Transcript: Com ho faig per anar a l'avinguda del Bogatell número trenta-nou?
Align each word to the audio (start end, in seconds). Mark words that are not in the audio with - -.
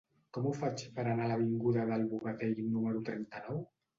Com 0.35 0.45
ho 0.47 0.53
faig 0.59 0.79
per 0.95 1.03
anar 1.09 1.25
a 1.27 1.31
l'avinguda 1.33 1.85
del 1.91 2.07
Bogatell 2.13 2.57
número 2.79 3.03
trenta-nou? 3.11 3.63